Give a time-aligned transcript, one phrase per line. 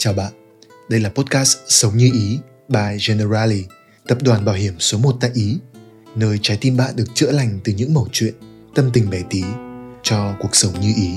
[0.00, 0.32] Chào bạn,
[0.88, 3.64] đây là podcast Sống như Ý by Generali,
[4.08, 5.58] tập đoàn bảo hiểm số 1 tại Ý,
[6.14, 8.34] nơi trái tim bạn được chữa lành từ những mẩu chuyện,
[8.74, 9.42] tâm tình bé tí
[10.02, 11.10] cho cuộc sống như ý.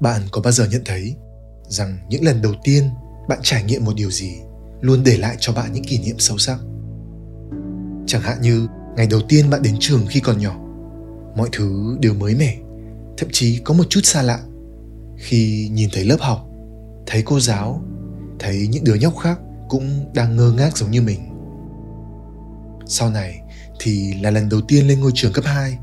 [0.00, 1.14] Bạn có bao giờ nhận thấy
[1.68, 2.84] rằng những lần đầu tiên
[3.28, 4.32] bạn trải nghiệm một điều gì
[4.80, 6.58] luôn để lại cho bạn những kỷ niệm sâu sắc?
[8.06, 10.56] Chẳng hạn như ngày đầu tiên bạn đến trường khi còn nhỏ,
[11.36, 12.56] mọi thứ đều mới mẻ,
[13.16, 14.40] thậm chí có một chút xa lạ
[15.24, 16.46] khi nhìn thấy lớp học,
[17.06, 17.82] thấy cô giáo,
[18.38, 19.38] thấy những đứa nhóc khác
[19.68, 21.20] cũng đang ngơ ngác giống như mình.
[22.86, 23.40] Sau này
[23.80, 25.78] thì là lần đầu tiên lên ngôi trường cấp 2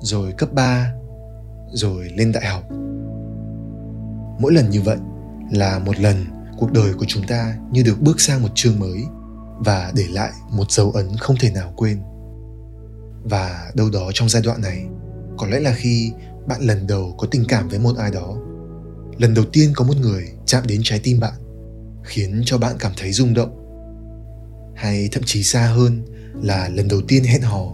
[0.00, 0.92] rồi cấp 3
[1.72, 2.62] rồi lên đại học.
[4.40, 4.96] Mỗi lần như vậy
[5.50, 6.24] là một lần
[6.58, 9.02] cuộc đời của chúng ta như được bước sang một chương mới
[9.58, 12.02] và để lại một dấu ấn không thể nào quên.
[13.24, 14.86] Và đâu đó trong giai đoạn này,
[15.38, 16.12] có lẽ là khi
[16.46, 18.36] bạn lần đầu có tình cảm với một ai đó
[19.20, 21.34] lần đầu tiên có một người chạm đến trái tim bạn,
[22.04, 23.56] khiến cho bạn cảm thấy rung động.
[24.74, 26.04] Hay thậm chí xa hơn
[26.42, 27.66] là lần đầu tiên hẹn hò,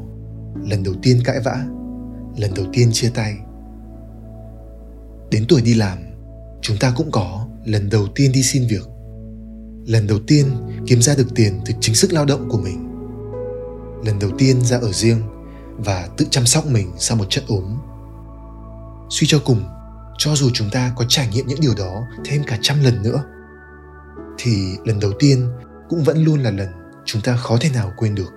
[0.64, 1.66] lần đầu tiên cãi vã,
[2.36, 3.36] lần đầu tiên chia tay.
[5.30, 5.98] Đến tuổi đi làm,
[6.62, 8.88] chúng ta cũng có lần đầu tiên đi xin việc,
[9.86, 10.46] lần đầu tiên
[10.86, 12.88] kiếm ra được tiền từ chính sức lao động của mình,
[14.04, 15.22] lần đầu tiên ra ở riêng
[15.76, 17.78] và tự chăm sóc mình sau một trận ốm.
[19.10, 19.64] Suy cho cùng
[20.18, 23.24] cho dù chúng ta có trải nghiệm những điều đó thêm cả trăm lần nữa,
[24.38, 25.48] thì lần đầu tiên
[25.88, 26.68] cũng vẫn luôn là lần
[27.04, 28.32] chúng ta khó thể nào quên được.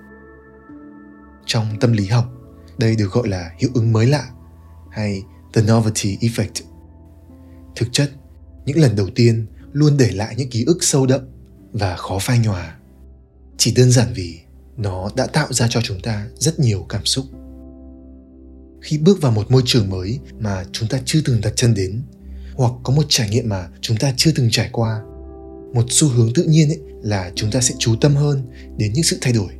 [1.46, 2.24] Trong tâm lý học,
[2.78, 4.28] đây được gọi là hiệu ứng mới lạ
[4.90, 6.62] hay the novelty effect.
[7.76, 8.10] Thực chất,
[8.64, 11.20] những lần đầu tiên luôn để lại những ký ức sâu đậm
[11.72, 12.76] và khó phai nhòa.
[13.56, 14.40] Chỉ đơn giản vì
[14.76, 17.24] nó đã tạo ra cho chúng ta rất nhiều cảm xúc
[18.80, 22.02] khi bước vào một môi trường mới mà chúng ta chưa từng đặt chân đến,
[22.54, 25.02] hoặc có một trải nghiệm mà chúng ta chưa từng trải qua,
[25.74, 28.42] một xu hướng tự nhiên ấy là chúng ta sẽ chú tâm hơn
[28.76, 29.52] đến những sự thay đổi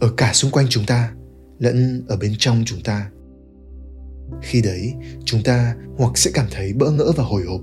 [0.00, 1.12] ở cả xung quanh chúng ta
[1.58, 3.10] lẫn ở bên trong chúng ta.
[4.42, 4.92] Khi đấy,
[5.24, 7.60] chúng ta hoặc sẽ cảm thấy bỡ ngỡ và hồi hộp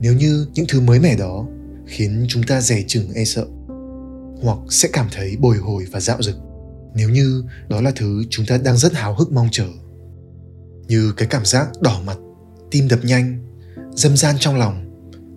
[0.00, 1.46] nếu như những thứ mới mẻ đó
[1.86, 3.46] khiến chúng ta dè chừng e sợ,
[4.42, 6.36] hoặc sẽ cảm thấy bồi hồi và dạo dực
[6.94, 9.66] nếu như đó là thứ chúng ta đang rất háo hức mong chờ
[10.90, 12.18] như cái cảm giác đỏ mặt,
[12.70, 13.44] tim đập nhanh,
[13.96, 14.86] dâm gian trong lòng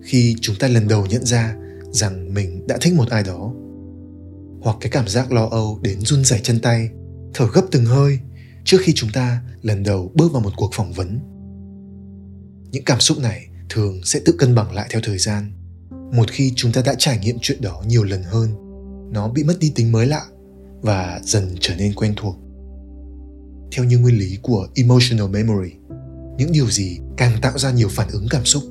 [0.02, 1.56] khi chúng ta lần đầu nhận ra
[1.90, 3.52] rằng mình đã thích một ai đó.
[4.60, 6.88] Hoặc cái cảm giác lo âu đến run rẩy chân tay,
[7.34, 8.18] thở gấp từng hơi
[8.64, 11.20] trước khi chúng ta lần đầu bước vào một cuộc phỏng vấn.
[12.70, 15.52] Những cảm xúc này thường sẽ tự cân bằng lại theo thời gian.
[16.12, 18.50] Một khi chúng ta đã trải nghiệm chuyện đó nhiều lần hơn,
[19.12, 20.22] nó bị mất đi tính mới lạ
[20.80, 22.43] và dần trở nên quen thuộc
[23.74, 25.70] theo như nguyên lý của emotional memory,
[26.38, 28.62] những điều gì càng tạo ra nhiều phản ứng cảm xúc,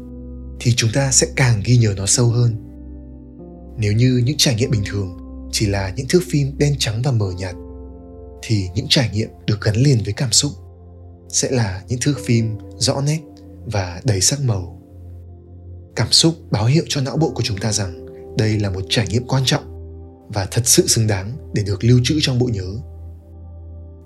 [0.60, 2.56] thì chúng ta sẽ càng ghi nhớ nó sâu hơn.
[3.78, 5.18] Nếu như những trải nghiệm bình thường
[5.52, 7.56] chỉ là những thước phim đen trắng và mờ nhạt,
[8.42, 10.52] thì những trải nghiệm được gắn liền với cảm xúc
[11.30, 13.20] sẽ là những thước phim rõ nét
[13.66, 14.82] và đầy sắc màu.
[15.96, 18.06] Cảm xúc báo hiệu cho não bộ của chúng ta rằng
[18.38, 19.64] đây là một trải nghiệm quan trọng
[20.34, 22.93] và thật sự xứng đáng để được lưu trữ trong bộ nhớ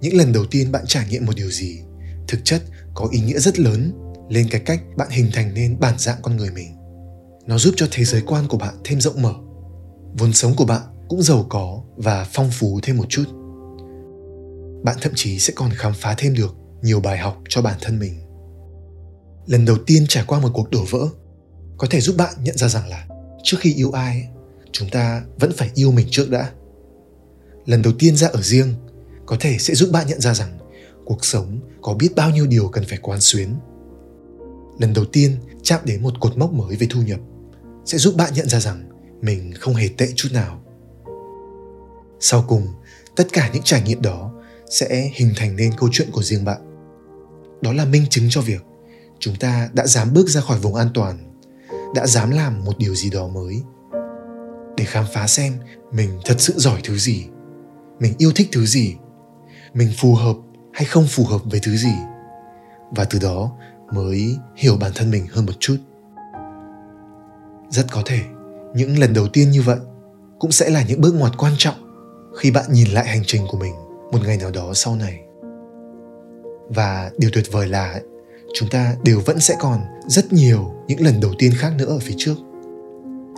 [0.02, 1.80] những lần đầu tiên bạn trải nghiệm một điều gì,
[2.28, 2.62] thực chất
[2.94, 3.94] có ý nghĩa rất lớn
[4.30, 6.76] lên cái cách bạn hình thành nên bản dạng con người mình.
[7.46, 9.34] Nó giúp cho thế giới quan của bạn thêm rộng mở,
[10.18, 13.26] vốn sống của bạn cũng giàu có và phong phú thêm một chút.
[14.84, 18.00] Bạn thậm chí sẽ còn khám phá thêm được nhiều bài học cho bản thân
[18.00, 18.14] mình.
[19.46, 21.08] Lần đầu tiên trải qua một cuộc đổ vỡ,
[21.78, 23.08] có thể giúp bạn nhận ra rằng là
[23.44, 24.28] trước khi yêu ai,
[24.72, 26.52] chúng ta vẫn phải yêu mình trước đã.
[27.66, 28.74] Lần đầu tiên ra ở riêng
[29.28, 30.58] có thể sẽ giúp bạn nhận ra rằng
[31.06, 33.56] cuộc sống có biết bao nhiêu điều cần phải quán xuyến.
[34.80, 37.20] Lần đầu tiên chạm đến một cột mốc mới về thu nhập
[37.86, 38.90] sẽ giúp bạn nhận ra rằng
[39.22, 40.62] mình không hề tệ chút nào.
[42.20, 42.68] Sau cùng,
[43.16, 44.34] tất cả những trải nghiệm đó
[44.70, 46.62] sẽ hình thành nên câu chuyện của riêng bạn.
[47.62, 48.62] Đó là minh chứng cho việc
[49.20, 51.40] chúng ta đã dám bước ra khỏi vùng an toàn,
[51.96, 53.62] đã dám làm một điều gì đó mới.
[54.78, 55.54] Để khám phá xem
[55.92, 57.26] mình thật sự giỏi thứ gì,
[58.00, 58.96] mình yêu thích thứ gì
[59.74, 60.36] mình phù hợp
[60.74, 61.94] hay không phù hợp với thứ gì.
[62.92, 63.52] Và từ đó
[63.94, 65.78] mới hiểu bản thân mình hơn một chút.
[67.70, 68.20] Rất có thể,
[68.76, 69.78] những lần đầu tiên như vậy
[70.40, 71.76] cũng sẽ là những bước ngoặt quan trọng
[72.40, 73.74] khi bạn nhìn lại hành trình của mình
[74.12, 75.20] một ngày nào đó sau này.
[76.70, 78.02] Và điều tuyệt vời là
[78.54, 82.00] chúng ta đều vẫn sẽ còn rất nhiều những lần đầu tiên khác nữa ở
[82.00, 82.36] phía trước.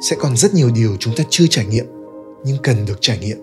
[0.10, 1.86] Sẽ còn rất nhiều điều chúng ta chưa trải nghiệm,
[2.46, 3.38] nhưng cần được trải nghiệm.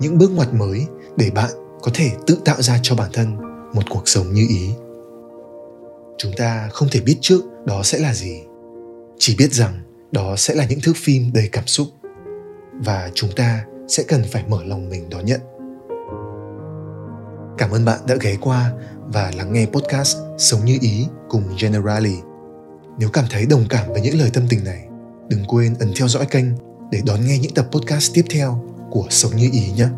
[0.00, 0.86] Những bước ngoặt mới
[1.16, 1.50] để bạn
[1.82, 3.36] có thể tự tạo ra cho bản thân
[3.72, 4.70] một cuộc sống như ý.
[6.18, 8.42] Chúng ta không thể biết trước đó sẽ là gì,
[9.18, 9.80] chỉ biết rằng
[10.12, 11.86] đó sẽ là những thước phim đầy cảm xúc
[12.72, 15.40] và chúng ta sẽ cần phải mở lòng mình đón nhận.
[17.58, 18.72] Cảm ơn bạn đã ghé qua
[19.06, 22.16] và lắng nghe podcast sống như ý cùng generali.
[22.98, 24.84] Nếu cảm thấy đồng cảm với những lời tâm tình này,
[25.28, 26.46] đừng quên ấn theo dõi kênh
[26.90, 29.88] để đón nghe những tập podcast tiếp theo của sống như ý nhé.